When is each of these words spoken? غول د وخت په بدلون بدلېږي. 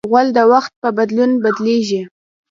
غول 0.09 0.27
د 0.37 0.39
وخت 0.51 0.71
په 0.81 0.89
بدلون 0.97 1.31
بدلېږي. 1.43 2.01